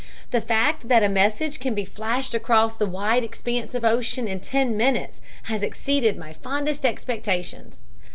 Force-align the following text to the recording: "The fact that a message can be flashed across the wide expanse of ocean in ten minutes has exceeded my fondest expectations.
"The 0.31 0.41
fact 0.41 0.87
that 0.87 1.03
a 1.03 1.07
message 1.07 1.59
can 1.59 1.75
be 1.75 1.85
flashed 1.85 2.33
across 2.33 2.75
the 2.75 2.87
wide 2.87 3.23
expanse 3.23 3.75
of 3.75 3.85
ocean 3.85 4.27
in 4.27 4.39
ten 4.39 4.75
minutes 4.75 5.21
has 5.43 5.61
exceeded 5.61 6.17
my 6.17 6.33
fondest 6.33 6.87
expectations. 6.87 7.83